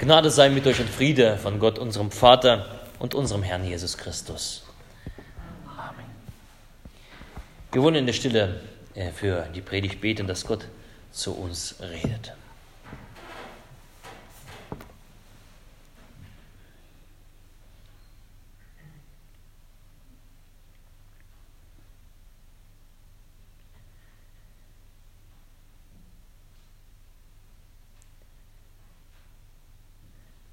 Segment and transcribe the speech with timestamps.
[0.00, 2.64] Gnade sei mit euch und Friede von Gott, unserem Vater
[3.00, 4.62] und unserem Herrn Jesus Christus.
[5.76, 6.06] Amen.
[7.70, 8.62] Wir wollen in der Stille
[8.94, 10.68] äh, für die Predigt beten, dass Gott
[11.12, 12.32] zu uns redet.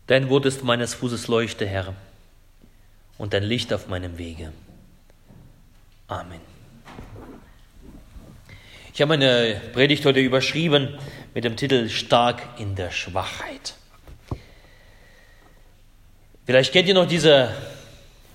[0.08, 1.94] Dein Wort ist meines Fußes Leuchte, Herr,
[3.18, 4.54] und dein Licht auf meinem Wege.
[6.08, 6.40] Amen.
[8.94, 10.98] Ich habe meine Predigt heute überschrieben
[11.34, 13.76] mit dem Titel Stark in der Schwachheit.
[16.46, 17.54] Vielleicht kennt ihr noch diese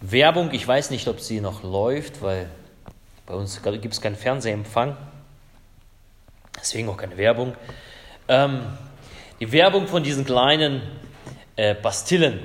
[0.03, 2.51] Werbung, ich weiß nicht, ob sie noch läuft, weil
[3.25, 4.95] bei uns gibt es keinen Fernsehempfang,
[6.61, 7.57] deswegen auch keine Werbung.
[8.29, 8.61] Ähm,
[9.41, 10.83] die Werbung von diesen kleinen
[11.57, 12.41] äh, Bastillen,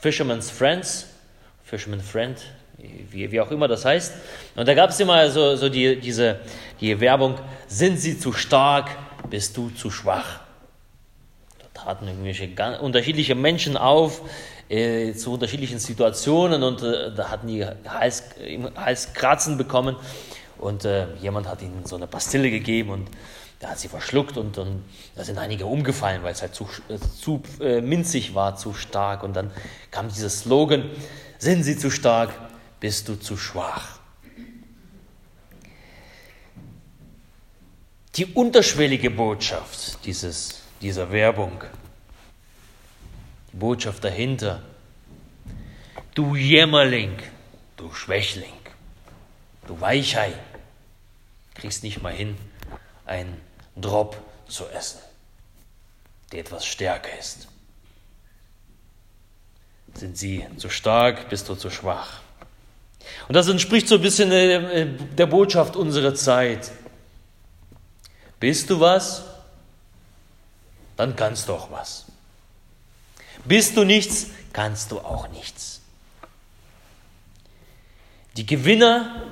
[0.00, 1.06] Fisherman's Friends,
[1.62, 2.38] Fisherman Friend,
[3.10, 4.12] wie, wie auch immer das heißt.
[4.56, 6.40] Und da gab es immer so, so die, diese
[6.80, 8.90] die Werbung, sind sie zu stark,
[9.30, 10.40] bist du zu schwach.
[11.58, 14.20] Da traten irgendwelche ganz unterschiedliche Menschen auf,
[14.68, 18.24] äh, zu unterschiedlichen Situationen und äh, da hatten die Hals,
[18.76, 19.96] Halskratzen bekommen
[20.58, 23.08] und äh, jemand hat ihnen so eine Pastille gegeben und
[23.60, 26.98] da hat sie verschluckt und, und da sind einige umgefallen, weil es halt zu, äh,
[26.98, 29.22] zu äh, minzig war, zu stark.
[29.22, 29.50] Und dann
[29.90, 30.90] kam dieser Slogan,
[31.38, 32.30] sind sie zu stark,
[32.80, 33.98] bist du zu schwach.
[38.16, 41.64] Die unterschwellige Botschaft dieses, dieser Werbung,
[43.52, 44.62] die Botschaft dahinter,
[46.14, 47.16] du Jämmerling,
[47.76, 48.52] du Schwächling,
[49.66, 50.32] du Weichei,
[51.54, 52.36] kriegst nicht mal hin,
[53.06, 53.40] ein
[53.76, 54.16] Drop
[54.48, 55.00] zu essen,
[56.32, 57.48] die etwas stärker ist.
[59.94, 62.20] Sind sie zu stark, bist du zu schwach.
[63.28, 66.70] Und das entspricht so ein bisschen äh, der Botschaft unserer Zeit.
[68.40, 69.24] Bist du was?
[70.96, 72.06] Dann kannst du auch was.
[73.44, 75.80] Bist du nichts, kannst du auch nichts.
[78.36, 79.22] Die Gewinner,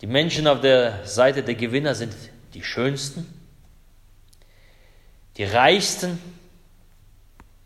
[0.00, 2.14] die Menschen auf der Seite der Gewinner sind
[2.54, 3.26] die schönsten,
[5.36, 6.20] die reichsten,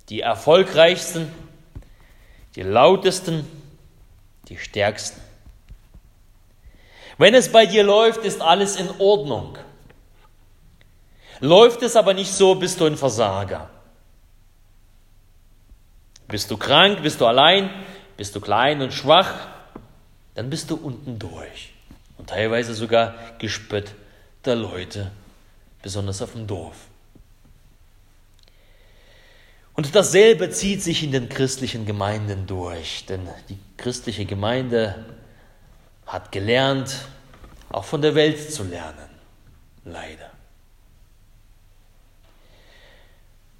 [0.08, 1.30] die erfolgreichsten,
[2.54, 3.46] die lautesten,
[4.48, 5.20] die stärksten.
[7.18, 9.58] Wenn es bei dir läuft, ist alles in Ordnung.
[11.40, 13.68] Läuft es aber nicht so, bist du ein Versager.
[16.26, 17.70] Bist du krank, bist du allein,
[18.16, 19.48] bist du klein und schwach,
[20.34, 21.72] dann bist du unten durch
[22.16, 23.94] und teilweise sogar gespött
[24.48, 25.10] der Leute,
[25.82, 26.76] besonders auf dem Dorf.
[29.74, 35.04] Und dasselbe zieht sich in den christlichen Gemeinden durch, denn die christliche Gemeinde
[36.04, 36.96] hat gelernt,
[37.70, 39.08] auch von der Welt zu lernen,
[39.84, 40.30] leider.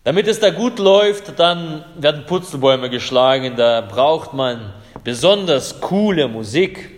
[0.02, 4.72] Damit es da gut läuft, dann werden Putzelbäume geschlagen, da braucht man
[5.04, 6.90] besonders coole Musik,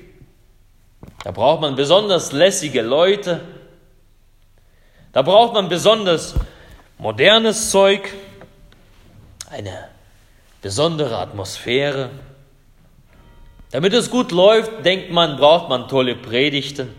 [1.25, 3.41] da braucht man besonders lässige Leute,
[5.13, 6.35] da braucht man besonders
[6.99, 8.13] modernes Zeug,
[9.51, 9.89] eine
[10.63, 12.11] besondere Atmosphäre.
[13.73, 16.95] Damit es gut läuft, denkt man, braucht man tolle Predigten.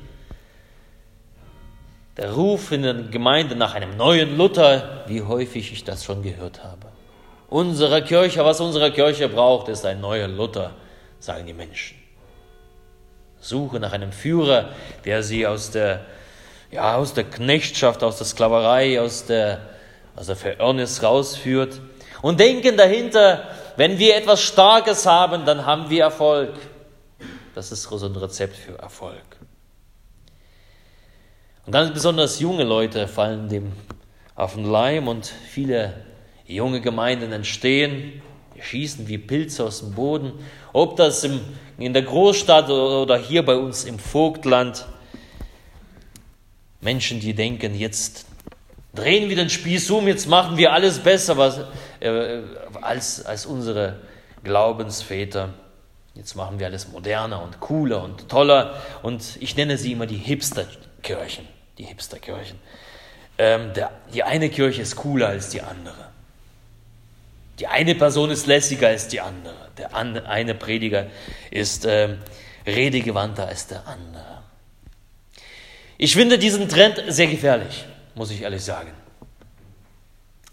[2.17, 6.63] Der Ruf in der Gemeinde nach einem neuen Luther, wie häufig ich das schon gehört
[6.63, 6.88] habe.
[7.49, 10.72] Unsere Kirche, was unsere Kirche braucht, ist ein neuer Luther,
[11.19, 11.97] sagen die Menschen.
[13.39, 14.69] Suche nach einem Führer,
[15.03, 16.05] der sie aus der
[16.71, 19.59] ja, aus der Knechtschaft, aus der Sklaverei, aus der,
[20.15, 21.81] aus der Verirrnis rausführt
[22.21, 26.53] und denken dahinter, wenn wir etwas Starkes haben, dann haben wir Erfolg.
[27.55, 29.37] Das ist so ein Rezept für Erfolg.
[31.65, 33.73] Und ganz besonders junge Leute fallen dem
[34.35, 36.05] auf den Leim und viele
[36.47, 38.22] junge Gemeinden entstehen,
[38.59, 40.34] schießen wie Pilze aus dem Boden.
[40.73, 41.41] Ob das im,
[41.78, 44.85] in der Großstadt oder hier bei uns im Vogtland
[46.81, 48.25] Menschen, die denken, jetzt
[48.93, 51.59] drehen wir den Spieß um, jetzt machen wir alles besser was,
[51.99, 52.41] äh,
[52.81, 53.99] als, als unsere
[54.43, 55.53] Glaubensväter.
[56.16, 58.81] Jetzt machen wir alles moderner und cooler und toller.
[59.01, 61.47] Und ich nenne sie immer die Hipsterkirchen.
[61.78, 62.59] Die Hipsterkirchen.
[63.37, 66.09] Ähm, der, die eine Kirche ist cooler als die andere.
[67.59, 69.69] Die eine Person ist lässiger als die andere.
[69.77, 71.07] Der eine Prediger
[71.49, 72.17] ist ähm,
[72.66, 74.30] redegewandter als der andere.
[76.03, 78.91] Ich finde diesen Trend sehr gefährlich, muss ich ehrlich sagen.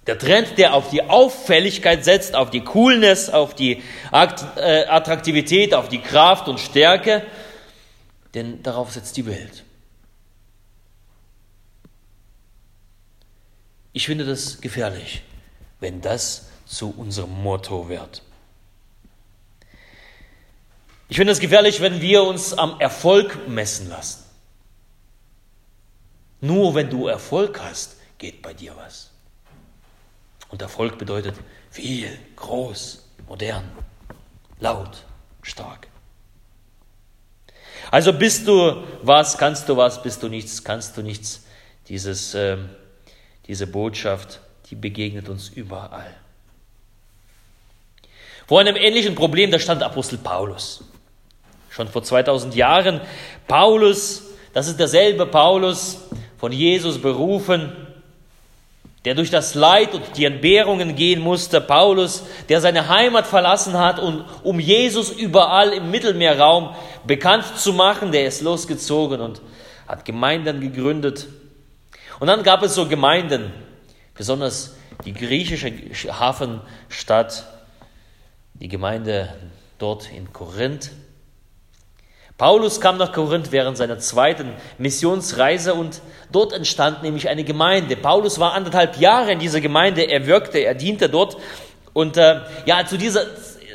[0.06, 5.88] Der Trend, der auf die Auffälligkeit setzt, auf die Coolness, auf die äh, Attraktivität, auf
[5.88, 7.24] die Kraft und Stärke,
[8.34, 9.64] denn darauf setzt die Welt.
[13.94, 15.22] Ich finde das gefährlich,
[15.80, 18.22] wenn das zu unserem Motto wird.
[21.08, 24.27] Ich finde es gefährlich, wenn wir uns am Erfolg messen lassen.
[26.40, 29.10] Nur wenn du Erfolg hast, geht bei dir was.
[30.50, 31.34] Und Erfolg bedeutet
[31.70, 33.70] viel, groß, modern,
[34.60, 35.04] laut,
[35.42, 35.88] stark.
[37.90, 41.44] Also bist du was, kannst du was, bist du nichts, kannst du nichts.
[41.88, 42.58] Dieses, äh,
[43.46, 46.14] diese Botschaft, die begegnet uns überall.
[48.46, 50.84] Vor einem ähnlichen Problem, da stand Apostel Paulus.
[51.70, 53.00] Schon vor 2000 Jahren.
[53.46, 55.98] Paulus, das ist derselbe Paulus,
[56.38, 57.72] von Jesus berufen,
[59.04, 63.98] der durch das Leid und die Entbehrungen gehen musste, Paulus, der seine Heimat verlassen hat,
[63.98, 66.74] und um Jesus überall im Mittelmeerraum
[67.06, 69.40] bekannt zu machen, der ist losgezogen und
[69.86, 71.26] hat Gemeinden gegründet.
[72.20, 73.52] Und dann gab es so Gemeinden,
[74.14, 75.72] besonders die griechische
[76.18, 77.46] Hafenstadt,
[78.54, 79.32] die Gemeinde
[79.78, 80.90] dort in Korinth,
[82.38, 86.00] Paulus kam nach Korinth während seiner zweiten Missionsreise und
[86.30, 87.96] dort entstand nämlich eine Gemeinde.
[87.96, 91.36] Paulus war anderthalb Jahre in dieser Gemeinde, er wirkte, er diente dort
[91.92, 93.26] und äh, ja, zu dieser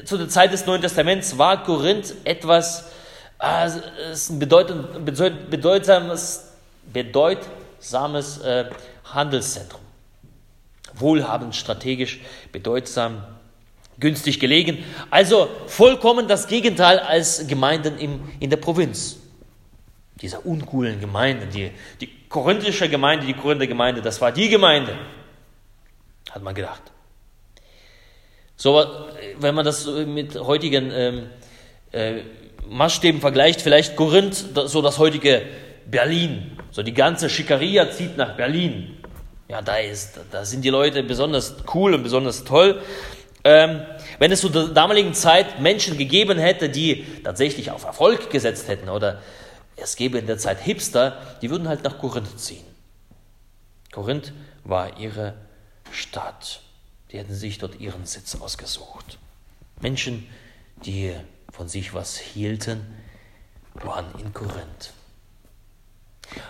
[0.06, 2.92] zu der Zeit des Neuen Testaments war Korinth etwas
[3.40, 3.70] äh,
[4.30, 5.06] ein bedeutend,
[5.50, 6.52] bedeutsames,
[6.92, 8.66] bedeutsames äh,
[9.06, 9.82] Handelszentrum.
[10.96, 12.22] Wohlhabend, strategisch,
[12.52, 13.24] bedeutsam
[14.00, 14.84] günstig gelegen.
[15.10, 19.18] Also vollkommen das Gegenteil als Gemeinden im, in der Provinz.
[20.22, 24.98] Dieser uncoolen Gemeinde, die, die korinthische Gemeinde, die Korinther Gemeinde, das war die Gemeinde,
[26.32, 26.82] hat man gedacht.
[28.56, 28.86] So,
[29.40, 31.30] wenn man das mit heutigen ähm,
[31.92, 32.22] äh,
[32.70, 34.36] Maßstäben vergleicht, vielleicht Korinth,
[34.66, 35.42] so das heutige
[35.86, 36.58] Berlin.
[36.72, 38.98] So die ganze Schickeria zieht nach Berlin.
[39.50, 42.82] Ja, da ist, da sind die Leute besonders cool und besonders toll.
[43.44, 43.82] Ähm,
[44.20, 48.90] wenn es zu der damaligen Zeit Menschen gegeben hätte, die tatsächlich auf Erfolg gesetzt hätten,
[48.90, 49.22] oder
[49.76, 52.64] es gäbe in der Zeit Hipster, die würden halt nach Korinth ziehen.
[53.92, 55.34] Korinth war ihre
[55.92, 56.62] Stadt.
[57.12, 59.20] Die hätten sich dort ihren Sitz ausgesucht.
[59.82, 60.28] Menschen,
[60.86, 61.14] die
[61.52, 62.86] von sich was hielten,
[63.74, 64.94] waren in Korinth.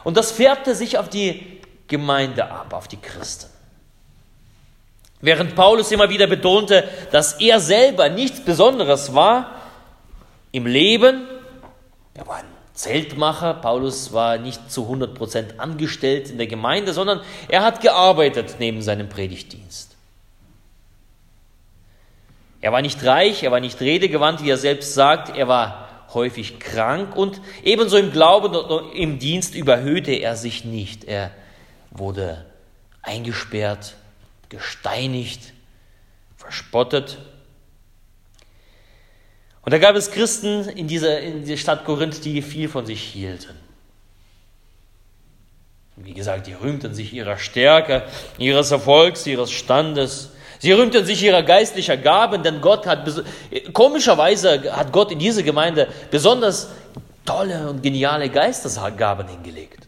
[0.04, 3.53] Und das färbte sich auf die Gemeinde ab, auf die Christen.
[5.24, 6.84] Während Paulus immer wieder betonte,
[7.14, 9.56] dass er selber nichts Besonderes war
[10.52, 11.26] im Leben,
[12.14, 17.64] er war ein Zeltmacher, Paulus war nicht zu 100% angestellt in der Gemeinde, sondern er
[17.64, 19.96] hat gearbeitet neben seinem Predigtdienst.
[22.60, 26.60] Er war nicht reich, er war nicht redegewandt, wie er selbst sagt, er war häufig
[26.60, 31.06] krank und ebenso im Glauben und im Dienst überhöhte er sich nicht.
[31.06, 31.32] Er
[31.92, 32.46] wurde
[33.04, 33.96] eingesperrt,
[34.54, 35.42] gesteinigt,
[36.38, 37.18] verspottet.
[39.64, 43.02] Und da gab es Christen in dieser, in dieser Stadt Korinth, die viel von sich
[43.02, 43.56] hielten.
[45.96, 48.04] Wie gesagt, die rühmten sich ihrer Stärke,
[48.38, 50.32] ihres Erfolgs, ihres Standes.
[50.60, 53.10] Sie rühmten sich ihrer geistlicher Gaben, denn Gott hat,
[53.74, 56.70] komischerweise hat Gott in diese Gemeinde besonders
[57.26, 59.83] tolle und geniale Geistesgaben hingelegt.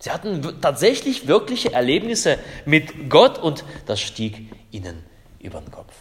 [0.00, 5.02] Sie hatten tatsächlich wirkliche Erlebnisse mit Gott und das stieg ihnen
[5.40, 5.92] über den Kopf.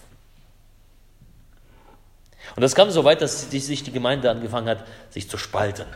[2.56, 5.88] Und das kam so weit, dass sich die Gemeinde angefangen hat, sich zu spalten.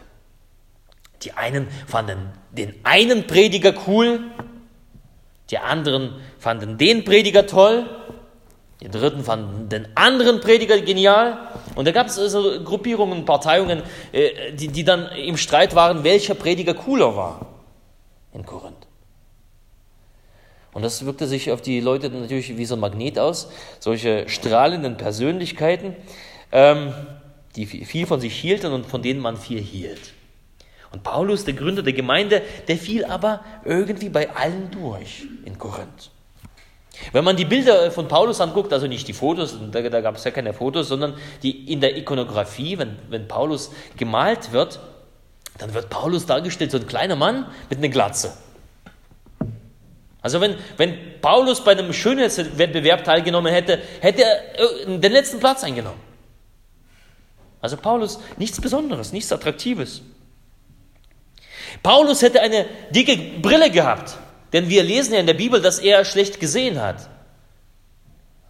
[1.21, 4.19] Die einen fanden den einen Prediger cool,
[5.51, 7.87] die anderen fanden den Prediger toll,
[8.81, 11.37] die Dritten fanden den anderen Prediger genial.
[11.75, 16.33] Und da gab es also Gruppierungen, Parteiungen, äh, die, die dann im Streit waren, welcher
[16.33, 17.51] Prediger cooler war
[18.33, 18.87] in Korinth.
[20.73, 23.51] Und das wirkte sich auf die Leute natürlich wie so ein Magnet aus.
[23.79, 25.95] Solche strahlenden Persönlichkeiten,
[26.51, 26.93] ähm,
[27.55, 30.13] die viel von sich hielten und von denen man viel hielt.
[30.91, 36.11] Und Paulus, der Gründer der Gemeinde, der fiel aber irgendwie bei allen durch in Korinth.
[37.13, 40.23] Wenn man die Bilder von Paulus anguckt, also nicht die Fotos, da, da gab es
[40.23, 44.79] ja keine Fotos, sondern die in der Ikonografie, wenn, wenn Paulus gemalt wird,
[45.61, 48.33] dann wird Paulus dargestellt, so ein kleiner Mann mit einer Glatze.
[50.23, 55.63] Also wenn, wenn Paulus bei einem Schönheitswettbewerb teilgenommen hätte, hätte er äh, den letzten Platz
[55.63, 55.99] eingenommen.
[57.61, 60.01] Also Paulus nichts Besonderes, nichts Attraktives.
[61.83, 64.17] Paulus hätte eine dicke Brille gehabt.
[64.53, 67.07] Denn wir lesen ja in der Bibel, dass er schlecht gesehen hat.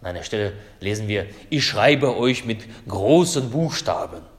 [0.00, 4.31] An einer Stelle lesen wir, ich schreibe euch mit großen Buchstaben.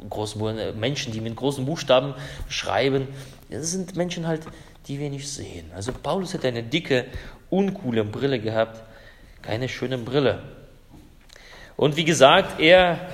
[0.00, 2.14] Mit großen, Menschen, die mit großen Buchstaben
[2.48, 3.08] schreiben,
[3.50, 4.42] das sind Menschen halt,
[4.86, 5.70] die wir nicht sehen.
[5.74, 7.06] Also Paulus hätte eine dicke,
[7.48, 8.82] uncoole Brille gehabt,
[9.42, 10.42] keine schöne Brille.
[11.76, 13.08] Und wie gesagt, er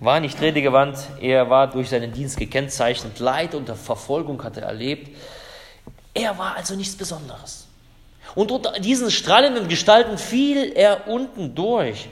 [0.00, 5.16] war nicht redegewandt, er war durch seinen Dienst gekennzeichnet, Leid und Verfolgung hatte er erlebt.
[6.14, 7.66] Er war also nichts Besonderes.
[8.34, 12.08] Und unter diesen strahlenden Gestalten fiel er unten durch.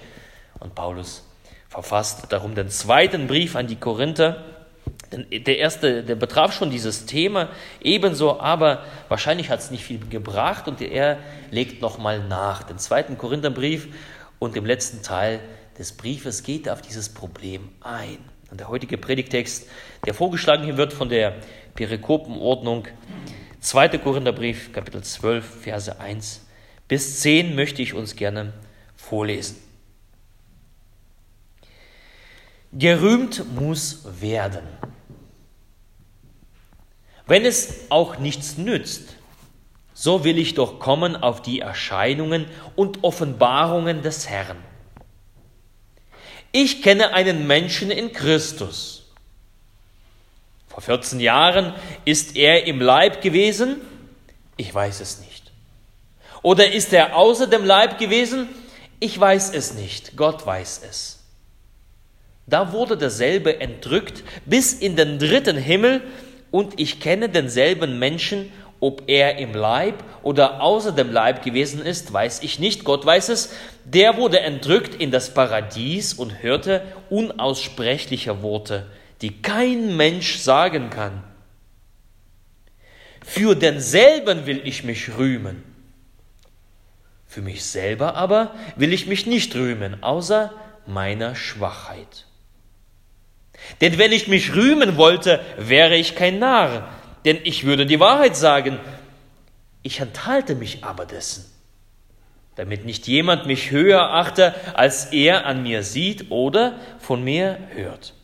[0.60, 1.25] Und Paulus
[1.76, 4.42] verfasst darum den zweiten Brief an die Korinther.
[5.12, 7.50] Der erste, der betraf schon dieses Thema
[7.83, 11.18] ebenso, aber wahrscheinlich hat es nicht viel gebracht und er
[11.50, 12.62] legt nochmal nach.
[12.62, 13.88] Den zweiten Korintherbrief
[14.38, 15.40] und im letzten Teil
[15.78, 18.18] des Briefes geht er auf dieses Problem ein.
[18.50, 19.68] Und der heutige Predigtext,
[20.06, 21.35] der vorgeschlagen wird von der
[21.75, 22.88] Perikopenordnung,
[23.61, 23.99] 2.
[23.99, 26.40] Korintherbrief, Kapitel 12, Verse 1
[26.88, 28.54] bis 10 möchte ich uns gerne
[28.97, 29.65] vorlesen.
[32.78, 34.66] Gerühmt muss werden.
[37.26, 39.16] Wenn es auch nichts nützt,
[39.95, 44.59] so will ich doch kommen auf die Erscheinungen und Offenbarungen des Herrn.
[46.52, 48.97] Ich kenne einen Menschen in Christus
[50.76, 51.73] vor 14 Jahren
[52.04, 53.80] ist er im Leib gewesen?
[54.59, 55.50] Ich weiß es nicht.
[56.42, 58.47] Oder ist er außer dem Leib gewesen?
[59.00, 60.18] Ich weiß es nicht.
[60.18, 61.15] Gott weiß es.
[62.46, 66.02] Da wurde derselbe entrückt bis in den dritten Himmel
[66.50, 72.12] und ich kenne denselben Menschen, ob er im Leib oder außer dem Leib gewesen ist,
[72.12, 73.52] weiß ich nicht, Gott weiß es.
[73.84, 78.86] Der wurde entrückt in das Paradies und hörte unaussprechliche Worte,
[79.22, 81.24] die kein Mensch sagen kann.
[83.24, 85.64] Für denselben will ich mich rühmen.
[87.26, 90.52] Für mich selber aber will ich mich nicht rühmen, außer
[90.86, 92.25] meiner Schwachheit.
[93.80, 96.88] Denn wenn ich mich rühmen wollte, wäre ich kein Narr,
[97.25, 98.78] denn ich würde die Wahrheit sagen.
[99.82, 101.44] Ich enthalte mich aber dessen,
[102.56, 108.14] damit nicht jemand mich höher achte, als er an mir sieht oder von mir hört.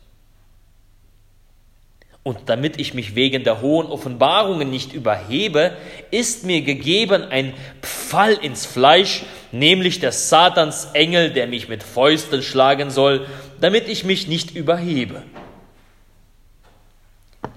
[2.23, 5.75] Und damit ich mich wegen der hohen Offenbarungen nicht überhebe,
[6.09, 12.41] ist mir gegeben ein Pfall ins Fleisch, nämlich der Satans Engel, der mich mit Fäusten
[12.41, 13.27] schlagen soll,
[13.63, 15.23] damit ich mich nicht überhebe.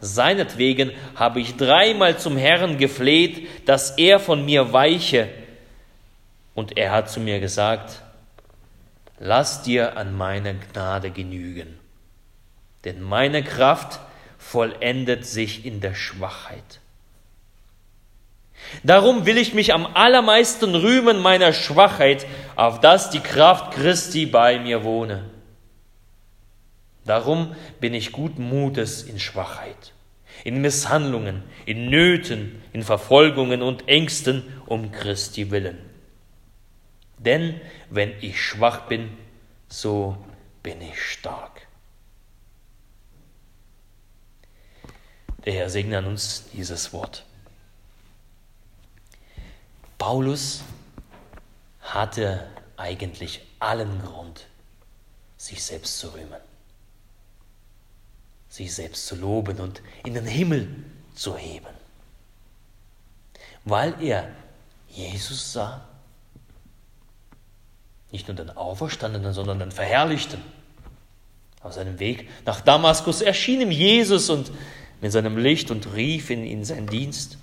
[0.00, 5.28] Seinetwegen habe ich dreimal zum Herrn gefleht, dass er von mir weiche.
[6.54, 8.02] Und er hat zu mir gesagt,
[9.18, 11.76] lass dir an meiner Gnade genügen,
[12.84, 13.98] denn meine Kraft
[14.38, 16.78] vollendet sich in der Schwachheit.
[18.84, 24.60] Darum will ich mich am allermeisten rühmen meiner Schwachheit, auf dass die Kraft Christi bei
[24.60, 25.35] mir wohne.
[27.06, 29.92] Darum bin ich guten Mutes in Schwachheit,
[30.44, 35.78] in Misshandlungen, in Nöten, in Verfolgungen und Ängsten um Christi willen.
[37.18, 37.60] Denn
[37.90, 39.16] wenn ich schwach bin,
[39.68, 40.16] so
[40.62, 41.66] bin ich stark.
[45.44, 47.24] Der Herr segne an uns dieses Wort.
[49.96, 50.62] Paulus
[51.80, 54.46] hatte eigentlich allen Grund,
[55.36, 56.40] sich selbst zu rühmen,
[58.56, 60.68] sich selbst zu loben und in den Himmel
[61.14, 61.66] zu heben,
[63.64, 64.28] weil er
[64.88, 65.86] Jesus sah,
[68.10, 70.40] nicht nur den Auferstandenen, sondern den Verherrlichten.
[71.62, 74.50] Auf seinem Weg nach Damaskus erschien ihm Jesus und
[75.02, 77.36] mit seinem Licht und rief ihn in seinen Dienst.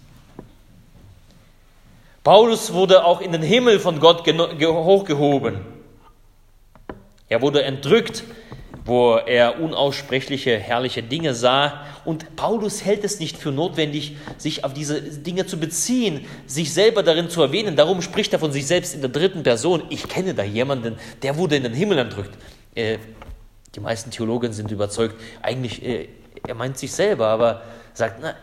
[2.23, 5.59] Paulus wurde auch in den Himmel von Gott hochgehoben.
[7.29, 8.23] Er wurde entrückt,
[8.85, 11.85] wo er unaussprechliche, herrliche Dinge sah.
[12.05, 17.01] Und Paulus hält es nicht für notwendig, sich auf diese Dinge zu beziehen, sich selber
[17.03, 17.75] darin zu erwähnen.
[17.75, 19.83] Darum spricht er von sich selbst in der dritten Person.
[19.89, 22.37] Ich kenne da jemanden, der wurde in den Himmel entrückt.
[22.75, 22.97] Äh,
[23.75, 26.09] die meisten Theologen sind überzeugt, eigentlich äh,
[26.45, 27.63] er meint sich selber, aber
[27.93, 28.35] sagt, na,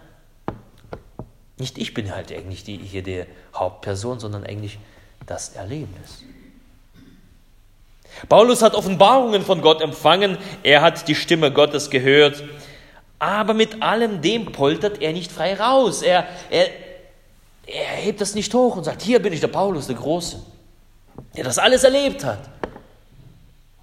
[1.59, 4.79] nicht ich bin halt eigentlich die, hier die Hauptperson, sondern eigentlich
[5.27, 6.25] das Erlebnis.
[8.29, 12.43] Paulus hat Offenbarungen von Gott empfangen, er hat die Stimme Gottes gehört,
[13.19, 16.03] aber mit allem dem poltert er nicht frei raus.
[16.03, 16.69] Er, er,
[17.67, 20.43] er hebt das nicht hoch und sagt, hier bin ich der Paulus, der Große,
[21.37, 22.49] der das alles erlebt hat,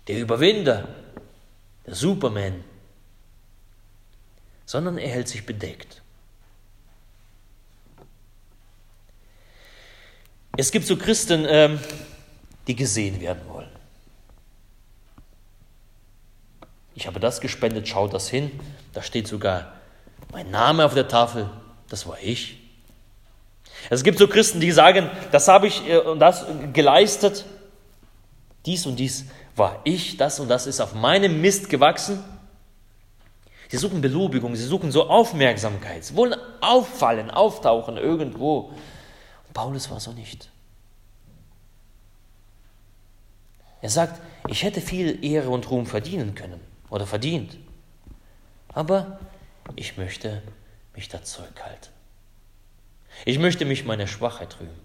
[0.08, 0.88] der Überwinder,
[1.86, 2.64] der Superman,
[4.66, 6.02] sondern er hält sich bedeckt.
[10.58, 11.80] Es gibt so Christen, ähm,
[12.68, 13.57] die gesehen werden wollen.
[16.98, 18.60] Ich habe das gespendet, schaut das hin.
[18.92, 19.72] Da steht sogar
[20.32, 21.48] mein Name auf der Tafel.
[21.90, 22.58] Das war ich.
[23.92, 27.46] Es gibt so Christen, die sagen, das habe ich äh, und das geleistet.
[28.66, 29.26] Dies und dies
[29.56, 32.24] war ich, das und das ist auf meinem Mist gewachsen.
[33.70, 38.72] Sie suchen Belobigung, sie suchen so Aufmerksamkeit, sie wollen auffallen, auftauchen irgendwo.
[39.46, 40.50] Und Paulus war so nicht.
[43.82, 46.60] Er sagt, ich hätte viel Ehre und Ruhm verdienen können
[46.90, 47.58] oder verdient,
[48.70, 49.20] aber
[49.76, 50.42] ich möchte
[50.96, 51.92] mich da zurückhalten.
[53.26, 54.80] Ich möchte mich meiner Schwachheit rühmen.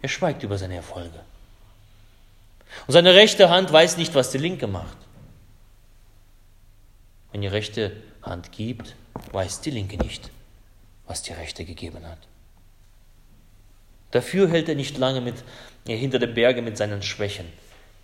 [0.00, 1.20] Er schweigt über seine Erfolge.
[2.86, 4.96] Und seine rechte Hand weiß nicht, was die linke macht.
[7.32, 8.94] Wenn die rechte Hand gibt,
[9.32, 10.30] weiß die linke nicht,
[11.06, 12.18] was die rechte gegeben hat.
[14.10, 15.36] Dafür hält er nicht lange mit,
[15.86, 17.46] hinter den Bergen mit seinen Schwächen.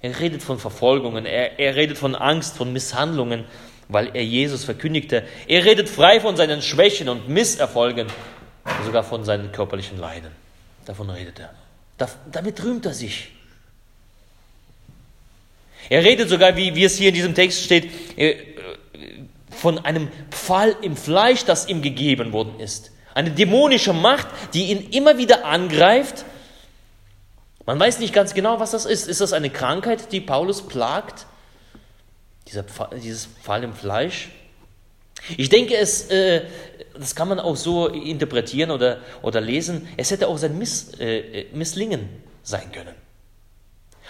[0.05, 3.47] Er redet von Verfolgungen, er, er redet von Angst, von Misshandlungen,
[3.89, 5.27] weil er Jesus verkündigte.
[5.49, 8.09] Er redet frei von seinen Schwächen und Misserfolgen,
[8.85, 10.31] sogar von seinen körperlichen Leiden.
[10.85, 11.55] Davon redet er.
[11.97, 13.31] Da, damit rühmt er sich.
[15.89, 18.37] Er redet sogar, wie, wie es hier in diesem Text steht, äh,
[19.49, 22.93] von einem Pfeil im Fleisch, das ihm gegeben worden ist.
[23.15, 26.27] Eine dämonische Macht, die ihn immer wieder angreift.
[27.67, 29.09] Man weiß nicht ganz genau, was das ist.
[29.09, 31.27] Ist das eine Krankheit, die Paulus plagt?
[32.49, 34.31] Dieser Pfeil, dieses Pfeil im Fleisch?
[35.37, 36.43] Ich denke, es, äh,
[36.95, 39.89] das kann man auch so interpretieren oder, oder lesen.
[39.97, 42.09] Es hätte auch sein Miss, äh, Misslingen
[42.43, 42.95] sein können.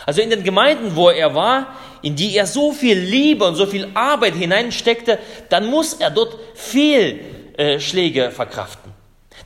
[0.06, 3.64] Also in den Gemeinden, wo er war, in die er so viel Liebe und so
[3.66, 5.18] viel Arbeit hineinsteckte,
[5.48, 8.92] dann muss er dort Fehlschläge verkraften.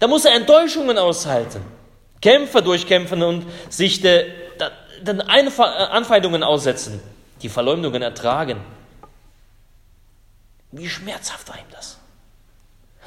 [0.00, 1.60] Da muss er Enttäuschungen aushalten,
[2.20, 7.00] Kämpfe durchkämpfen und sich den Anfeindungen aussetzen,
[7.42, 8.60] die Verleumdungen ertragen.
[10.72, 11.98] Wie schmerzhaft war ihm das?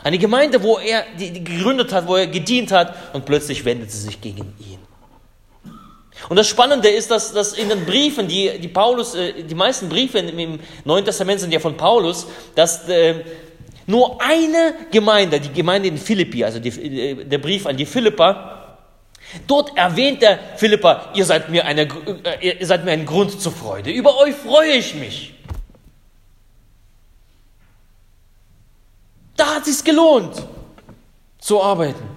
[0.03, 3.99] Eine Gemeinde, wo er die, gegründet hat, wo er gedient hat und plötzlich wendet sie
[3.99, 4.79] sich gegen ihn.
[6.29, 9.89] Und das Spannende ist, dass, dass in den Briefen, die, die Paulus, äh, die meisten
[9.89, 13.23] Briefe im Neuen Testament sind ja von Paulus, dass äh,
[13.87, 18.60] nur eine Gemeinde, die Gemeinde in Philippi, also die, äh, der Brief an die Philippa,
[19.47, 23.51] dort erwähnt der Philippa, ihr seid, mir eine, äh, ihr seid mir ein Grund zur
[23.51, 23.91] Freude.
[23.91, 25.33] Über euch freue ich mich.
[29.35, 30.43] Da hat es sich gelohnt,
[31.39, 32.07] zu arbeiten.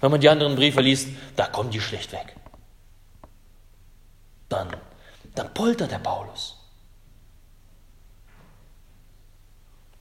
[0.00, 2.34] Wenn man die anderen Briefe liest, da kommen die schlecht weg
[4.50, 4.68] dann,
[5.34, 6.56] dann poltert der Paulus.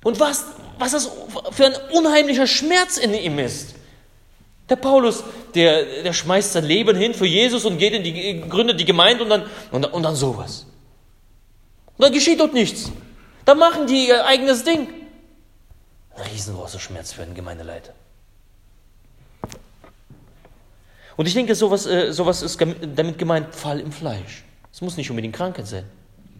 [0.04, 0.46] Und was,
[0.78, 1.10] was das
[1.52, 3.76] für ein unheimlicher Schmerz in ihm ist.
[4.70, 5.24] Der Paulus,
[5.56, 9.24] der, der schmeißt sein Leben hin für Jesus und geht in die, gründet die Gemeinde
[9.24, 10.68] und dann, und, und dann sowas.
[11.98, 12.92] Und dann geschieht dort nichts.
[13.46, 14.88] Dann machen die ihr eigenes Ding.
[16.16, 17.94] Ein riesengroßer Schmerz für einen Gemeindeleiter.
[21.18, 24.44] Und ich denke, sowas, äh, sowas ist damit gemeint, Fall im Fleisch.
[24.72, 25.84] Es muss nicht unbedingt Krankheit sein,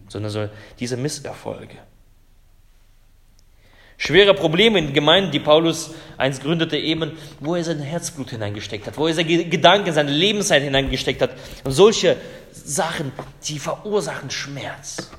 [0.08, 1.76] sondern so diese Misserfolge.
[4.02, 8.96] Schwere Probleme in Gemeinden, die Paulus einst gründete, eben, wo er sein Herzblut hineingesteckt hat,
[8.96, 11.32] wo er seine Gedanken, seine Lebenszeit hineingesteckt hat.
[11.64, 12.16] Und solche
[12.50, 13.12] Sachen,
[13.46, 15.10] die verursachen Schmerz.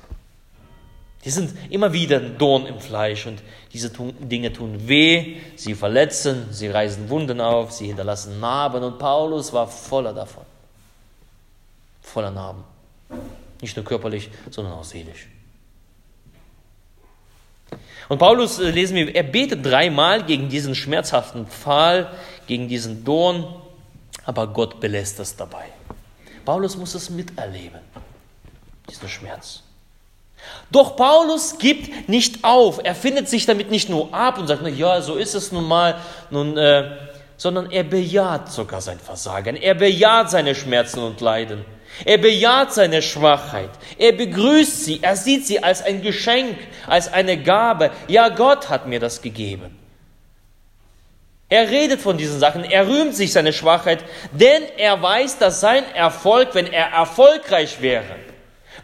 [1.24, 3.40] Die sind immer wieder ein Dorn im Fleisch und
[3.72, 9.52] diese Dinge tun weh, sie verletzen, sie reißen Wunden auf, sie hinterlassen Narben und Paulus
[9.52, 10.44] war voller davon.
[12.00, 12.64] Voller Narben.
[13.60, 15.28] Nicht nur körperlich, sondern auch seelisch.
[18.08, 22.12] Und Paulus, äh, lesen wir, er betet dreimal gegen diesen schmerzhaften Pfahl,
[22.46, 23.46] gegen diesen Dorn,
[24.24, 25.64] aber Gott belässt es dabei.
[26.44, 27.80] Paulus muss es miterleben,
[28.88, 29.62] diesen Schmerz.
[30.70, 32.80] Doch Paulus gibt nicht auf.
[32.82, 35.68] Er findet sich damit nicht nur ab und sagt, na ja, so ist es nun
[35.68, 35.96] mal,
[36.30, 36.96] nun, äh,
[37.36, 39.56] sondern er bejaht sogar sein Versagen.
[39.56, 41.64] Er bejaht seine Schmerzen und Leiden.
[42.04, 43.70] Er bejaht seine Schwachheit.
[43.98, 45.00] Er begrüßt sie.
[45.02, 47.90] Er sieht sie als ein Geschenk, als eine Gabe.
[48.08, 49.78] Ja, Gott hat mir das gegeben.
[51.48, 52.64] Er redet von diesen Sachen.
[52.64, 54.02] Er rühmt sich seine Schwachheit,
[54.32, 58.16] denn er weiß, dass sein Erfolg, wenn er erfolgreich wäre,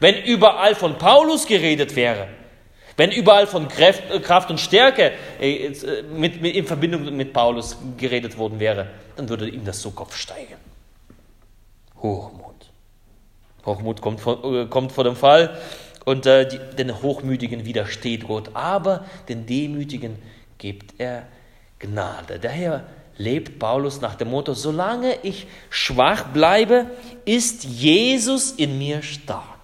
[0.01, 2.29] wenn überall von Paulus geredet wäre,
[2.99, 8.37] wenn überall von Kraft und Stärke äh, äh, mit, mit, in Verbindung mit Paulus geredet
[8.37, 10.57] worden wäre, dann würde ihm das so Kopf steigen.
[12.03, 12.48] Hochmut.
[13.69, 15.59] Hochmut kommt vor, äh, kommt vor dem Fall
[16.05, 20.19] und äh, die, den Hochmütigen widersteht Gott, aber den Demütigen
[20.59, 21.27] gibt er
[21.79, 22.39] Gnade.
[22.39, 22.85] Daher
[23.19, 26.87] lebt Paulus nach dem Motto, solange ich schwach bleibe,
[27.25, 29.59] ist Jesus in mir stark.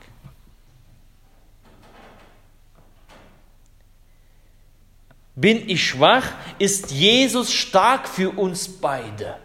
[5.37, 9.37] Bin ich schwach, ist Jesus stark für uns beide.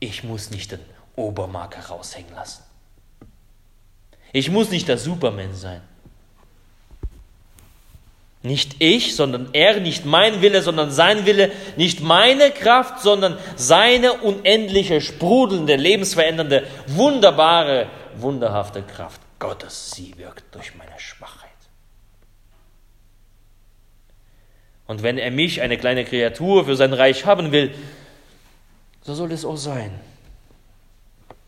[0.00, 0.80] Ich muss nicht den
[1.14, 2.63] Obermarker raushängen lassen.
[4.34, 5.80] Ich muss nicht der Superman sein.
[8.42, 14.12] Nicht ich, sondern er, nicht mein Wille, sondern sein Wille, nicht meine Kraft, sondern seine
[14.14, 19.92] unendliche, sprudelnde, lebensverändernde, wunderbare, wunderhafte Kraft Gottes.
[19.92, 21.50] Sie wirkt durch meine Schwachheit.
[24.88, 27.72] Und wenn er mich, eine kleine Kreatur, für sein Reich haben will,
[29.02, 29.92] so soll es auch sein.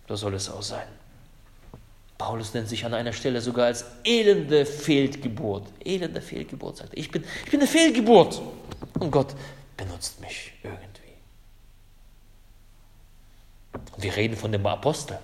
[0.06, 0.86] So soll es auch sein.
[2.18, 5.68] Paulus nennt sich an einer Stelle sogar als elende Fehlgeburt.
[5.84, 6.98] Elende Fehlgeburt, sagt er.
[6.98, 8.40] Ich bin, ich bin eine Fehlgeburt.
[8.98, 9.34] Und Gott
[9.76, 10.96] benutzt mich irgendwie.
[13.98, 15.18] Wir reden von dem Apostel.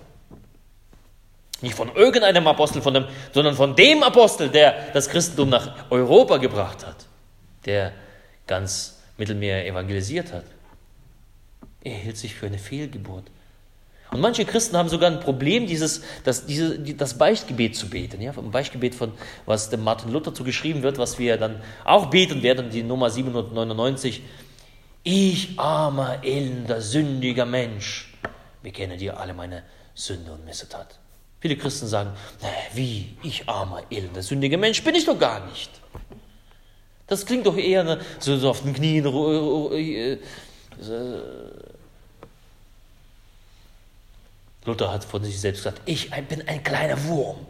[1.61, 6.37] Nicht von irgendeinem Apostel, von dem, sondern von dem Apostel, der das Christentum nach Europa
[6.37, 7.07] gebracht hat.
[7.65, 7.93] Der
[8.45, 10.43] ganz Mittelmeer evangelisiert hat.
[11.81, 13.25] Er hielt sich für eine Fehlgeburt.
[14.13, 18.21] Und manche Christen haben sogar ein Problem, dieses, das, diese, das Beichtgebet zu beten.
[18.21, 19.11] Ja, ein Beichtgebet von,
[19.47, 24.21] was dem Martin Luther zugeschrieben wird, was wir dann auch beten werden, die Nummer 799.
[25.01, 28.13] Ich, armer, elender, sündiger Mensch,
[28.61, 29.63] bekenne dir alle meine
[29.95, 30.99] Sünde und Missetat.
[31.39, 32.11] Viele Christen sagen,
[32.73, 35.71] wie, ich, armer, elender, sündiger Mensch, bin ich doch gar nicht.
[37.07, 40.17] Das klingt doch eher so, so auf den Knien, äh,
[44.65, 47.45] Luther hat von sich selbst gesagt, ich bin ein kleiner Wurm.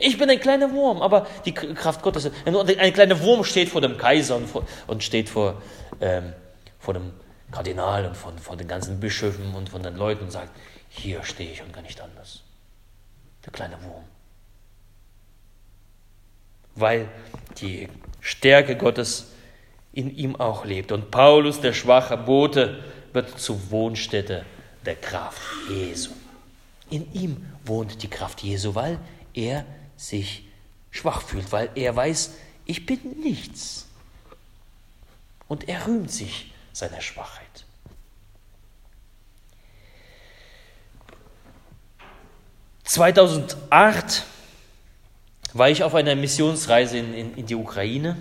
[0.00, 3.98] Ich bin ein kleiner Wurm, aber die Kraft Gottes, ein kleiner Wurm steht vor dem
[3.98, 5.60] Kaiser und, vor, und steht vor,
[6.00, 6.32] ähm,
[6.78, 7.12] vor dem
[7.50, 10.50] Kardinal und vor, vor den ganzen Bischöfen und von den Leuten und sagt,
[10.88, 12.42] hier stehe ich und gar nicht anders.
[13.44, 14.04] Der kleine Wurm.
[16.76, 17.08] Weil
[17.60, 17.88] die
[18.20, 19.32] Stärke Gottes
[19.92, 20.92] in ihm auch lebt.
[20.92, 24.44] Und Paulus, der schwache Bote, wird zur Wohnstätte
[24.84, 26.10] der Kraft Jesu.
[26.90, 28.98] In ihm wohnt die Kraft Jesu, weil
[29.34, 29.64] er
[29.96, 30.44] sich
[30.90, 33.86] schwach fühlt, weil er weiß, ich bin nichts.
[35.48, 37.44] Und er rühmt sich seiner Schwachheit.
[42.86, 44.22] ...2008
[45.52, 48.16] war ich auf einer Missionsreise in, in, in die Ukraine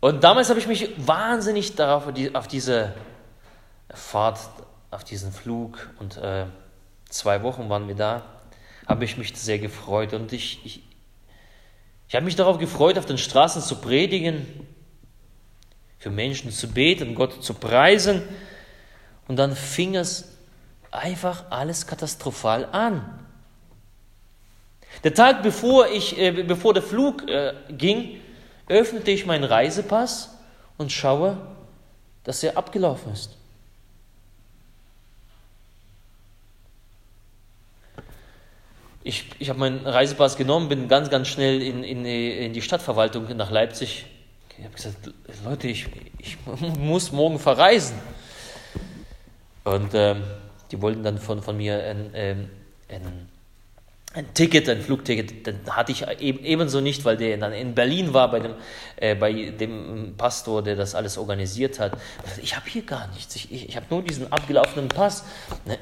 [0.00, 2.94] und damals habe ich mich wahnsinnig darauf, auf diese
[3.90, 4.38] Fahrt,
[4.90, 6.46] auf diesen Flug und äh,
[7.10, 8.22] zwei Wochen waren wir da,
[8.86, 10.14] habe ich mich sehr gefreut.
[10.14, 10.82] Und ich, ich,
[12.08, 14.46] ich habe mich darauf gefreut, auf den Straßen zu predigen,
[15.98, 18.22] für Menschen zu beten, Gott zu preisen.
[19.28, 20.32] Und dann fing es
[20.90, 23.20] einfach alles katastrophal an.
[25.04, 28.20] Der Tag bevor, ich, äh, bevor der Flug äh, ging,
[28.70, 30.30] öffnete ich meinen Reisepass
[30.78, 31.36] und schaue,
[32.24, 33.36] dass er abgelaufen ist.
[39.02, 43.34] Ich, ich habe meinen Reisepass genommen, bin ganz, ganz schnell in, in, in die Stadtverwaltung
[43.36, 44.06] nach Leipzig.
[44.58, 45.10] Ich habe gesagt,
[45.42, 45.86] Leute, ich,
[46.18, 46.36] ich
[46.78, 47.98] muss morgen verreisen.
[49.64, 50.22] Und ähm,
[50.70, 52.50] die wollten dann von, von mir ein, ähm,
[52.88, 53.28] ein
[54.12, 58.30] ein Ticket, ein Flugticket, den hatte ich ebenso nicht, weil der dann in Berlin war
[58.30, 58.54] bei dem,
[58.96, 61.92] äh, bei dem Pastor, der das alles organisiert hat.
[62.42, 63.36] Ich habe hier gar nichts.
[63.36, 65.24] Ich, ich, ich habe nur diesen abgelaufenen Pass.
[65.64, 65.78] Ne?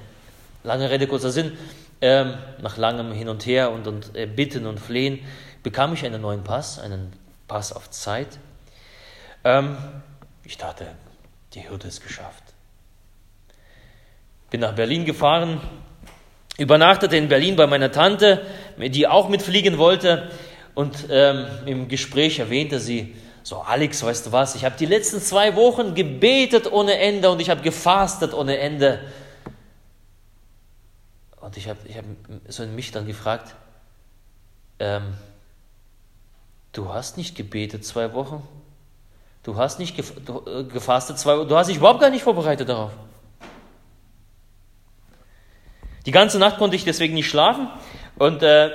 [0.62, 1.56] Lange Rede, kurzer Sinn.
[2.00, 5.20] Ähm, nach langem Hin und Her und, und äh, Bitten und Flehen
[5.62, 7.12] bekam ich einen neuen Pass, einen
[7.48, 8.38] Pass auf Zeit.
[9.42, 9.76] Ähm,
[10.44, 10.86] ich dachte,
[11.54, 12.44] die Hürde ist geschafft.
[14.50, 15.60] Bin nach Berlin gefahren,
[16.58, 18.44] übernachtete in Berlin bei meiner Tante,
[18.76, 20.30] die auch mitfliegen wollte.
[20.74, 25.20] Und ähm, im Gespräch erwähnte sie, so Alex, weißt du was, ich habe die letzten
[25.20, 29.00] zwei Wochen gebetet ohne Ende und ich habe gefastet ohne Ende.
[31.40, 32.04] Und ich habe ich hab
[32.48, 33.54] so in mich dann gefragt,
[34.80, 35.14] ähm,
[36.72, 38.46] du hast nicht gebetet zwei Wochen?
[39.44, 41.48] Du hast nicht äh, gefastet zwei Wochen?
[41.48, 42.90] Du hast dich überhaupt gar nicht vorbereitet darauf.
[46.08, 47.68] Die ganze Nacht konnte ich deswegen nicht schlafen
[48.16, 48.70] und äh,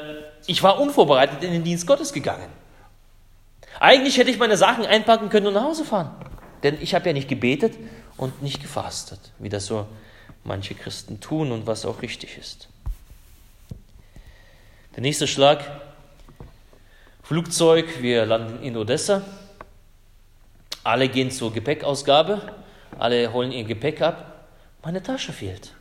[0.46, 2.48] ich war unvorbereitet in den Dienst Gottes gegangen.
[3.80, 6.16] Eigentlich hätte ich meine Sachen einpacken können und nach Hause fahren.
[6.62, 7.74] Denn ich habe ja nicht gebetet
[8.18, 9.88] und nicht gefastet, wie das so
[10.44, 12.70] manche Christen tun und was auch richtig ist.
[14.96, 15.66] Der nächste Schlag,
[17.24, 19.24] Flugzeug, wir landen in Odessa.
[20.84, 22.54] Alle gehen zur Gepäckausgabe,
[23.00, 24.46] alle holen ihr Gepäck ab.
[24.84, 25.74] Meine Tasche fehlt.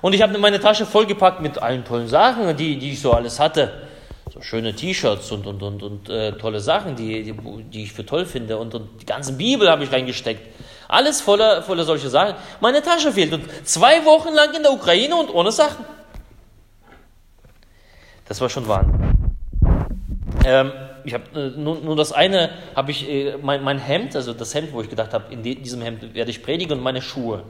[0.00, 3.40] Und ich habe meine Tasche vollgepackt mit allen tollen Sachen, die, die ich so alles
[3.40, 3.88] hatte.
[4.32, 7.34] So schöne T-Shirts und, und, und, und äh, tolle Sachen, die, die,
[7.72, 8.58] die, ich für toll finde.
[8.58, 10.42] Und, und die ganze Bibel habe ich reingesteckt.
[10.86, 12.34] Alles voller, voller solche Sachen.
[12.60, 13.32] Meine Tasche fehlt.
[13.32, 15.84] Und zwei Wochen lang in der Ukraine und ohne Sachen.
[18.26, 19.18] Das war schon Wahnsinn.
[20.44, 20.72] Ähm,
[21.04, 24.54] ich habe äh, nur, nur, das eine, habe ich äh, mein, mein, Hemd, also das
[24.54, 27.42] Hemd, wo ich gedacht habe, in diesem Hemd werde ich predigen und meine Schuhe.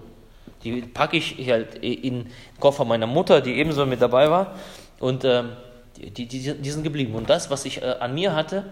[0.64, 4.54] Die packe ich halt in den Koffer meiner Mutter, die ebenso mit dabei war.
[5.00, 5.50] Und ähm,
[5.96, 7.14] die, die, die, sind geblieben.
[7.14, 8.64] Und das, was ich äh, an mir hatte,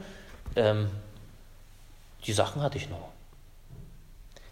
[0.55, 0.89] ähm,
[2.25, 3.09] die Sachen hatte ich noch.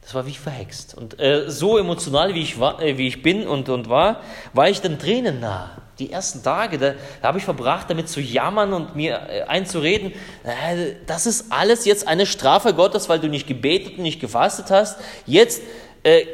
[0.03, 0.95] Das war wie verhext.
[0.95, 4.21] Und äh, so emotional, wie ich, war, äh, wie ich bin und, und war,
[4.53, 5.71] war ich dann Tränen nah.
[5.99, 10.13] Die ersten Tage, da, da habe ich verbracht, damit zu jammern und mir äh, einzureden,
[10.43, 14.71] äh, das ist alles jetzt eine Strafe Gottes, weil du nicht gebetet und nicht gefastet
[14.71, 15.01] hast.
[15.25, 15.63] Jetzt,
[16.03, 16.27] äh,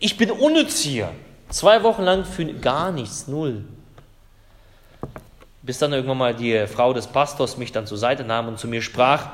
[0.00, 1.10] ich bin unnütz hier.
[1.50, 3.64] Zwei Wochen lang für gar nichts, null.
[5.62, 8.68] Bis dann irgendwann mal die Frau des Pastors mich dann zur Seite nahm und zu
[8.68, 9.28] mir sprach,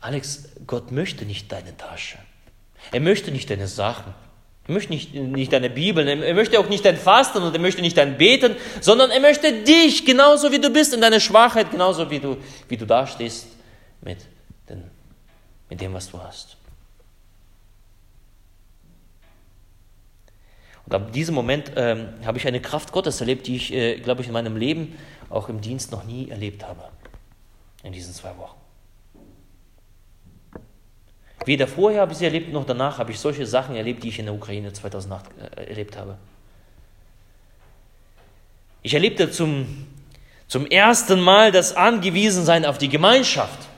[0.00, 2.18] Alex, Gott möchte nicht deine Tasche.
[2.92, 4.14] Er möchte nicht deine Sachen.
[4.66, 7.80] Er möchte nicht, nicht deine Bibel, er möchte auch nicht dein Fasten und er möchte
[7.80, 12.08] nicht dein Beten, sondern er möchte dich genauso wie du bist, in deiner Schwachheit, genauso
[12.10, 12.36] wie du,
[12.68, 13.48] wie du dastehst
[14.00, 14.18] mit,
[14.68, 14.84] den,
[15.68, 16.56] mit dem, was du hast.
[20.90, 24.22] Und ab diesem Moment ähm, habe ich eine Kraft Gottes erlebt, die ich, äh, glaube
[24.22, 24.98] ich, in meinem Leben
[25.28, 26.82] auch im Dienst noch nie erlebt habe.
[27.84, 28.58] In diesen zwei Wochen.
[31.44, 34.18] Weder vorher habe ich sie erlebt, noch danach habe ich solche Sachen erlebt, die ich
[34.18, 35.26] in der Ukraine 2008
[35.56, 36.18] äh, erlebt habe.
[38.82, 39.86] Ich erlebte zum,
[40.48, 43.69] zum ersten Mal das Angewiesensein auf die Gemeinschaft.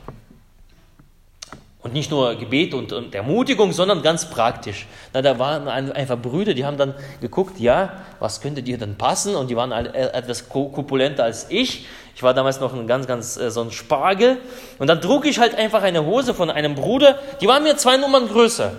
[1.92, 4.86] Und nicht nur Gebet und, und Ermutigung, sondern ganz praktisch.
[5.12, 9.36] Na, da waren einfach Brüder, die haben dann geguckt, ja, was könnte dir denn passen?
[9.36, 11.86] Und die waren etwas korpulenter als ich.
[12.16, 14.38] Ich war damals noch ein ganz, ganz äh, so ein Spargel.
[14.78, 17.98] Und dann trug ich halt einfach eine Hose von einem Bruder, die war mir zwei
[17.98, 18.72] Nummern größer.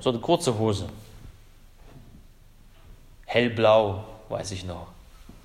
[0.00, 0.90] So eine kurze Hose.
[3.24, 4.88] Hellblau, weiß ich noch.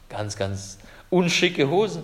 [0.10, 0.78] Ganz, ganz
[1.10, 2.04] unschicke Hose.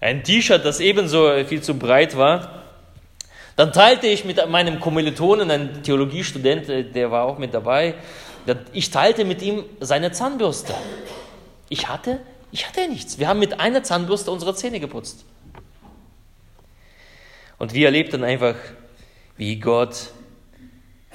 [0.00, 2.63] Ein T-Shirt, das ebenso viel zu breit war.
[3.56, 7.94] Dann teilte ich mit meinem Kommilitonen, ein Theologiestudent, äh, der war auch mit dabei,
[8.72, 10.74] ich teilte mit ihm seine Zahnbürste.
[11.70, 12.20] Ich hatte,
[12.52, 13.18] ich hatte nichts.
[13.18, 15.24] Wir haben mit einer Zahnbürste unsere Zähne geputzt.
[17.58, 18.56] Und wir erlebten einfach,
[19.36, 20.10] wie Gott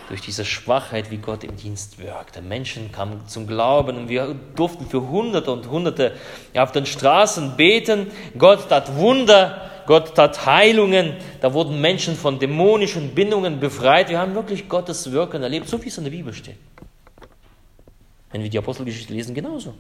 [0.07, 2.41] durch diese Schwachheit, wie Gott im Dienst wirkte.
[2.41, 6.15] Menschen kamen zum Glauben und wir durften für Hunderte und Hunderte
[6.55, 8.07] auf den Straßen beten.
[8.37, 14.07] Gott tat Wunder Gott tat Heilungen, da wurden Menschen von dämonischen Bindungen befreit.
[14.09, 16.57] Wir haben wirklich Gottes Wirken erlebt, so wie es in der Bibel steht.
[18.29, 19.73] Wenn wir die Apostelgeschichte lesen, genauso.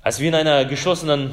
[0.00, 1.32] Als wir in einer geschlossenen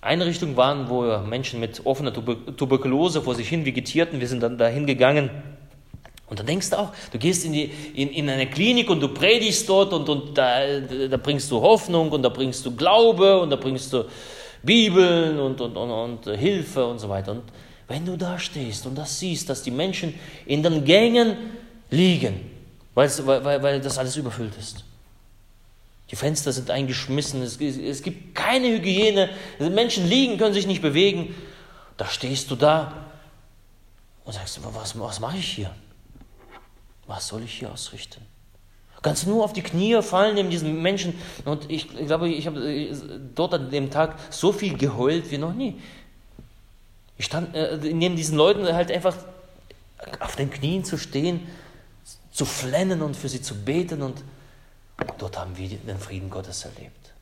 [0.00, 4.84] Einrichtung waren, wo Menschen mit offener Tuberkulose vor sich hin vegetierten, wir sind dann dahin
[4.84, 5.30] gegangen
[6.26, 9.08] und dann denkst du auch, du gehst in, die, in, in eine Klinik und du
[9.08, 13.50] predigst dort und, und da, da bringst du Hoffnung und da bringst du Glaube und
[13.50, 14.04] da bringst du
[14.62, 17.32] Bibeln und, und, und, und Hilfe und so weiter.
[17.32, 17.42] Und
[17.88, 20.14] wenn du da stehst und das siehst, dass die Menschen
[20.46, 21.36] in den Gängen
[21.90, 22.50] liegen,
[22.94, 24.84] weil, weil, weil das alles überfüllt ist.
[26.10, 31.34] Die Fenster sind eingeschmissen, es, es gibt keine Hygiene, Menschen liegen, können sich nicht bewegen.
[31.96, 32.92] Da stehst du da
[34.24, 35.70] und sagst, was, was mache ich hier?
[37.12, 38.22] Was soll ich hier ausrichten?
[39.02, 41.18] Ganz nur auf die Knie fallen neben diesen Menschen.
[41.44, 42.94] Und ich glaube, ich habe äh,
[43.34, 45.78] dort an dem Tag so viel geheult wie noch nie.
[47.18, 49.14] Ich stand äh, neben diesen Leuten halt einfach
[50.20, 51.46] auf den Knien zu stehen,
[52.30, 54.00] zu flennen und für sie zu beten.
[54.02, 54.22] Und
[55.18, 57.12] dort haben wir den Frieden Gottes erlebt.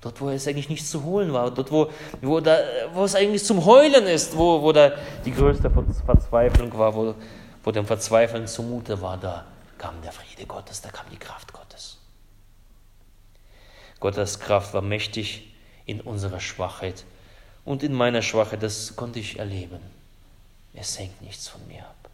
[0.00, 2.58] Dort, wo es eigentlich nichts zu holen war, dort, wo, wo, da,
[2.92, 4.92] wo es eigentlich zum Heulen ist, wo, wo da
[5.24, 5.70] die größte
[6.04, 7.14] Verzweiflung war, wo,
[7.64, 9.46] wo dem Verzweifeln zumute war, da
[9.78, 11.98] kam der Friede Gottes, da kam die Kraft Gottes.
[14.00, 15.54] Gottes Kraft war mächtig
[15.86, 17.04] in unserer Schwachheit
[17.64, 19.80] und in meiner Schwachheit, das konnte ich erleben.
[20.74, 22.10] Es hängt nichts von mir ab.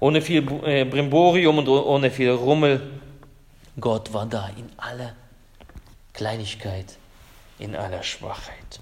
[0.00, 3.00] Ohne viel äh, Brimborium und ohne viel Rummel,
[3.78, 5.14] Gott war da in aller
[6.12, 6.96] Kleinigkeit,
[7.58, 8.80] in aller Schwachheit.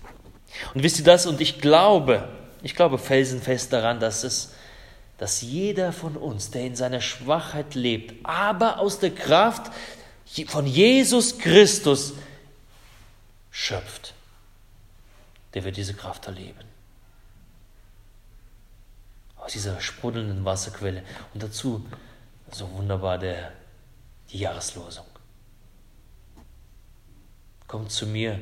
[0.74, 1.26] Und wisst ihr das?
[1.26, 2.28] Und ich glaube,
[2.62, 4.54] ich glaube felsenfest daran, dass es
[5.18, 9.72] dass jeder von uns, der in seiner Schwachheit lebt, aber aus der Kraft
[10.46, 12.14] von Jesus Christus
[13.50, 14.14] schöpft,
[15.55, 16.64] der wird diese Kraft erleben.
[19.37, 21.05] Aus dieser sprudelnden Wasserquelle.
[21.33, 21.87] Und dazu
[22.50, 23.53] so wunderbar der,
[24.31, 25.07] die Jahreslosung.
[27.66, 28.40] Kommt zu mir,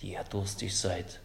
[0.00, 1.20] die ihr durstig seid.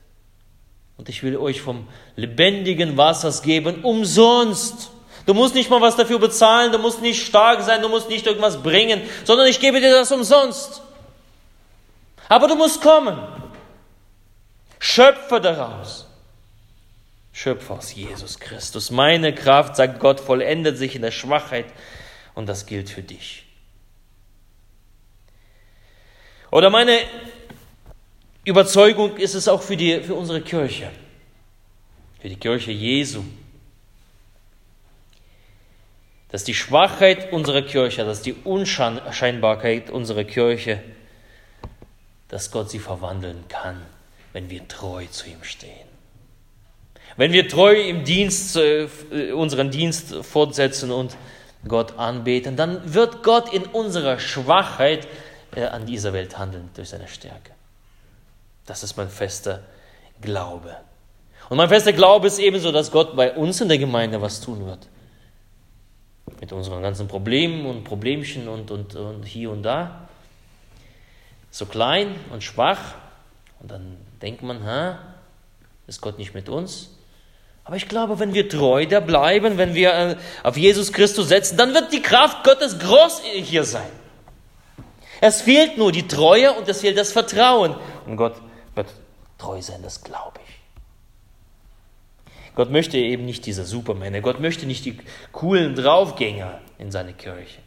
[0.97, 4.91] Und ich will euch vom lebendigen Wassers geben, umsonst.
[5.25, 8.27] Du musst nicht mal was dafür bezahlen, du musst nicht stark sein, du musst nicht
[8.27, 10.81] irgendwas bringen, sondern ich gebe dir das umsonst.
[12.29, 13.17] Aber du musst kommen.
[14.79, 16.07] Schöpfe daraus.
[17.31, 18.91] Schöpfe aus Jesus Christus.
[18.91, 21.65] Meine Kraft, sagt Gott, vollendet sich in der Schwachheit
[22.35, 23.45] und das gilt für dich.
[26.51, 26.99] Oder meine
[28.45, 30.89] Überzeugung ist es auch für, die, für unsere Kirche,
[32.19, 33.23] für die Kirche Jesu,
[36.29, 40.81] dass die Schwachheit unserer Kirche, dass die Unscheinbarkeit unserer Kirche,
[42.27, 43.81] dass Gott sie verwandeln kann,
[44.33, 45.87] wenn wir treu zu ihm stehen.
[47.15, 48.87] Wenn wir treu im Dienst, äh,
[49.31, 51.15] unseren Dienst fortsetzen und
[51.65, 55.07] Gott anbeten, dann wird Gott in unserer Schwachheit
[55.55, 57.52] äh, an dieser Welt handeln durch seine Stärke.
[58.65, 59.63] Das ist mein fester
[60.21, 60.75] Glaube.
[61.49, 64.65] Und mein fester Glaube ist ebenso, dass Gott bei uns in der Gemeinde was tun
[64.65, 64.87] wird.
[66.39, 70.07] Mit unseren ganzen Problemen und Problemchen und, und, und hier und da.
[71.51, 72.95] So klein und schwach.
[73.59, 74.99] Und dann denkt man, ha,
[75.87, 76.89] ist Gott nicht mit uns?
[77.65, 81.57] Aber ich glaube, wenn wir treu da bleiben, wenn wir äh, auf Jesus Christus setzen,
[81.57, 83.89] dann wird die Kraft Gottes groß hier sein.
[85.21, 87.75] Es fehlt nur die Treue und es fehlt das Vertrauen.
[88.05, 88.35] Und Gott
[88.75, 88.87] wird
[89.37, 90.53] treu sein, das glaube ich.
[92.55, 94.97] Gott möchte eben nicht diese Supermänner, Gott möchte nicht die
[95.31, 97.59] coolen Draufgänger in seine Kirche.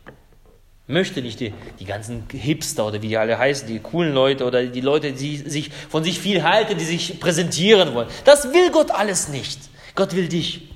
[0.88, 4.64] Möchte nicht die, die ganzen Hipster oder wie die alle heißen, die coolen Leute oder
[4.64, 8.06] die Leute, die sich von sich viel halten, die sich präsentieren wollen.
[8.24, 9.58] Das will Gott alles nicht.
[9.96, 10.68] Gott will dich.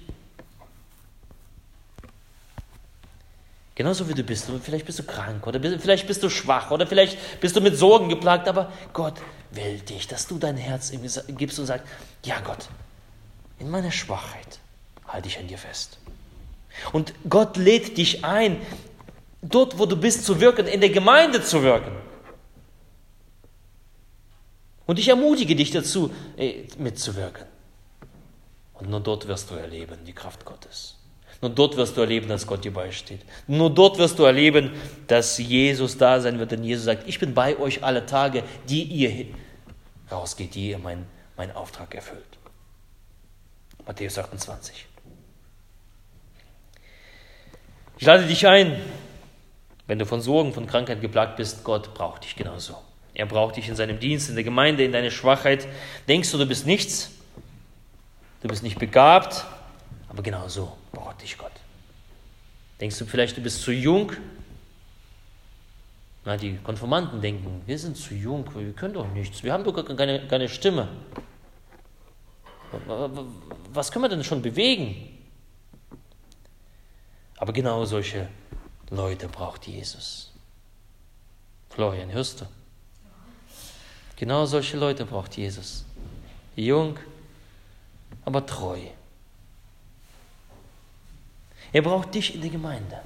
[3.81, 4.47] Genauso wie du bist.
[4.63, 8.11] Vielleicht bist du krank oder vielleicht bist du schwach oder vielleicht bist du mit Sorgen
[8.11, 9.15] geplagt, aber Gott
[9.53, 11.01] will dich, dass du dein Herz ihm
[11.39, 11.87] gibst und sagst,
[12.23, 12.69] ja Gott,
[13.59, 14.59] in meiner Schwachheit
[15.09, 15.97] halte ich an dir fest.
[16.93, 18.61] Und Gott lädt dich ein,
[19.41, 21.97] dort, wo du bist, zu wirken, in der Gemeinde zu wirken.
[24.85, 27.47] Und ich ermutige dich dazu, äh, mitzuwirken.
[28.75, 31.00] Und nur dort wirst du erleben die Kraft Gottes.
[31.41, 33.21] Nur dort wirst du erleben, dass Gott dir beisteht.
[33.47, 34.73] Nur dort wirst du erleben,
[35.07, 36.53] dass Jesus da sein wird.
[36.53, 39.27] Denn Jesus sagt, ich bin bei euch alle Tage, die ihr
[40.11, 42.23] rausgeht, die ihr meinen mein Auftrag erfüllt.
[43.87, 44.87] Matthäus 28.
[47.97, 48.79] Ich lade dich ein,
[49.87, 52.77] wenn du von Sorgen, von Krankheit geplagt bist, Gott braucht dich genauso.
[53.15, 55.67] Er braucht dich in seinem Dienst, in der Gemeinde, in deiner Schwachheit.
[56.07, 57.11] Denkst du, du bist nichts?
[58.43, 59.45] Du bist nicht begabt?
[60.09, 61.53] Aber genau so braucht dich Gott.
[62.81, 64.13] Denkst du vielleicht, du bist zu jung?
[66.25, 69.97] Na, die Konformanten denken, wir sind zu jung, wir können doch nichts, wir haben doch
[69.97, 70.89] keine, keine Stimme.
[73.73, 75.19] Was können wir denn schon bewegen?
[77.39, 78.29] Aber genau solche
[78.91, 80.33] Leute braucht Jesus.
[81.71, 82.47] Florian, hörst du?
[84.17, 85.87] Genau solche Leute braucht Jesus.
[86.55, 86.99] Jung,
[88.25, 88.81] aber treu.
[91.73, 93.01] Er braucht dich in der Gemeinde.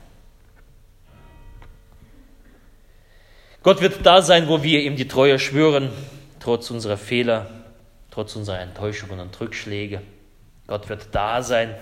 [3.63, 5.91] Gott wird da sein, wo wir ihm die Treue schwören,
[6.39, 7.49] trotz unserer Fehler,
[8.11, 10.03] trotz unserer Enttäuschungen und Rückschläge.
[10.67, 11.75] Gott wird da sein,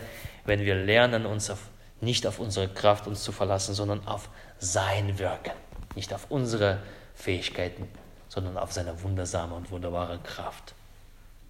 [0.45, 1.59] wenn wir lernen, uns auf,
[2.01, 5.53] nicht auf unsere Kraft uns zu verlassen, sondern auf sein Wirken.
[5.95, 6.79] Nicht auf unsere
[7.15, 7.89] Fähigkeiten,
[8.29, 10.75] sondern auf seine wundersame und wunderbare Kraft.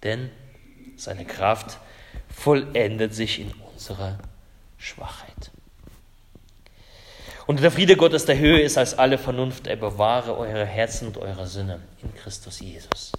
[0.03, 0.31] Denn
[0.95, 1.77] seine Kraft
[2.29, 4.17] vollendet sich in unserer
[4.83, 5.51] Schwachheit.
[7.45, 9.67] Und der Friede Gottes der Höhe ist als alle Vernunft.
[9.67, 13.13] Er bewahre eure Herzen und eure Sinne in Christus Jesus.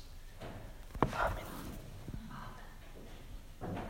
[1.01, 1.44] Amen.